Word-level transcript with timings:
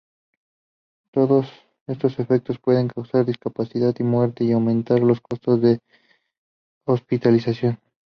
Todos 1.13 1.51
estos 1.85 2.17
efectos 2.19 2.57
pueden 2.57 2.87
causar 2.87 3.23
discapacidad 3.23 3.93
y 3.99 4.03
muerte, 4.03 4.43
y 4.43 4.51
aumentar 4.51 4.99
los 5.01 5.21
costos 5.21 5.61
de 5.61 5.77
hospitalización. 6.87 7.79